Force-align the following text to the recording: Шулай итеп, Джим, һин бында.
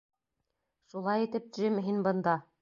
Шулай 0.93 1.27
итеп, 1.27 1.47
Джим, 1.59 1.79
һин 1.91 2.01
бында. 2.09 2.35